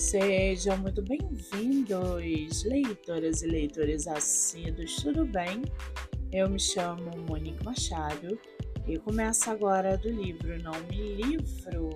Sejam 0.00 0.78
muito 0.78 1.02
bem-vindos, 1.02 2.64
leitoras 2.64 3.42
e 3.42 3.46
leitores 3.46 4.06
assíduos, 4.08 4.96
tudo 4.96 5.26
bem? 5.26 5.60
Eu 6.32 6.48
me 6.48 6.58
chamo 6.58 7.10
Monique 7.28 7.62
Machado 7.62 8.40
e 8.88 8.98
começo 8.98 9.50
agora 9.50 9.98
do 9.98 10.08
livro 10.08 10.58
Não 10.62 10.72
Me 10.90 11.16
Livro. 11.16 11.90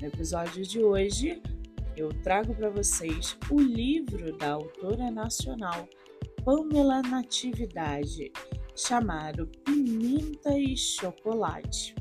No 0.00 0.06
episódio 0.06 0.62
de 0.62 0.84
hoje, 0.84 1.42
eu 1.96 2.10
trago 2.22 2.54
para 2.54 2.70
vocês 2.70 3.36
o 3.50 3.60
livro 3.60 4.38
da 4.38 4.52
autora 4.52 5.10
nacional 5.10 5.88
Pamela 6.44 7.02
Natividade, 7.02 8.30
chamado 8.76 9.48
Pimenta 9.64 10.56
e 10.56 10.76
Chocolate 10.76 11.92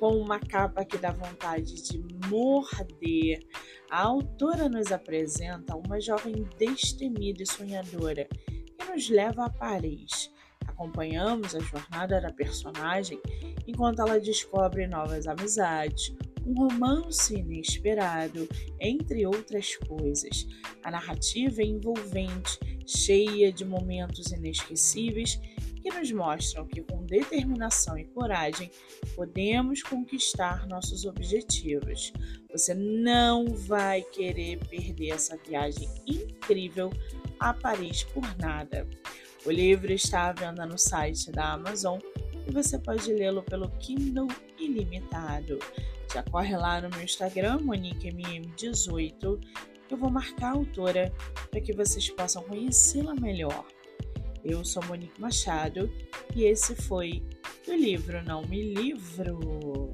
com 0.00 0.16
uma 0.16 0.40
capa 0.40 0.82
que 0.82 0.96
dá 0.96 1.12
vontade 1.12 1.74
de 1.82 2.02
morder. 2.26 3.46
A 3.90 4.04
autora 4.04 4.66
nos 4.66 4.90
apresenta 4.90 5.76
uma 5.76 6.00
jovem 6.00 6.48
destemida 6.58 7.42
e 7.42 7.46
sonhadora 7.46 8.26
que 8.46 8.90
nos 8.90 9.10
leva 9.10 9.44
a 9.44 9.50
Paris. 9.50 10.32
Acompanhamos 10.66 11.54
a 11.54 11.60
jornada 11.60 12.18
da 12.18 12.32
personagem 12.32 13.20
enquanto 13.66 14.00
ela 14.00 14.18
descobre 14.18 14.86
novas 14.86 15.26
amizades, 15.26 16.16
um 16.46 16.54
romance 16.54 17.34
inesperado, 17.34 18.48
entre 18.80 19.26
outras 19.26 19.76
coisas. 19.76 20.46
A 20.82 20.90
narrativa 20.90 21.60
é 21.60 21.66
envolvente, 21.66 22.58
cheia 22.86 23.52
de 23.52 23.66
momentos 23.66 24.32
inesquecíveis 24.32 25.38
que 25.80 25.90
nos 25.90 26.10
mostram 26.12 26.66
que 26.66 26.82
com 26.82 27.04
determinação 27.04 27.98
e 27.98 28.04
coragem 28.04 28.70
podemos 29.14 29.82
conquistar 29.82 30.66
nossos 30.68 31.04
objetivos. 31.04 32.12
Você 32.52 32.74
não 32.74 33.46
vai 33.46 34.02
querer 34.02 34.58
perder 34.68 35.10
essa 35.10 35.36
viagem 35.36 35.88
incrível 36.06 36.90
a 37.38 37.54
Paris 37.54 38.04
por 38.04 38.22
nada. 38.38 38.88
O 39.44 39.50
livro 39.50 39.92
está 39.92 40.28
à 40.28 40.32
venda 40.32 40.66
no 40.66 40.78
site 40.78 41.32
da 41.32 41.52
Amazon 41.52 41.98
e 42.46 42.52
você 42.52 42.78
pode 42.78 43.12
lê-lo 43.12 43.42
pelo 43.42 43.70
Kindle 43.78 44.28
ilimitado. 44.58 45.58
Já 46.12 46.22
corre 46.24 46.56
lá 46.56 46.80
no 46.80 46.90
meu 46.90 47.02
Instagram, 47.02 47.58
MoniqueMM18, 47.60 49.40
eu 49.90 49.96
vou 49.96 50.10
marcar 50.10 50.48
a 50.48 50.56
autora 50.56 51.12
para 51.50 51.60
que 51.60 51.72
vocês 51.72 52.10
possam 52.10 52.42
conhecê-la 52.42 53.14
melhor. 53.14 53.64
Eu 54.44 54.64
sou 54.64 54.82
Monique 54.86 55.20
Machado 55.20 55.90
e 56.34 56.44
esse 56.44 56.74
foi 56.74 57.22
o 57.68 57.72
livro 57.72 58.22
Não 58.24 58.42
Me 58.42 58.74
Livro. 58.74 59.92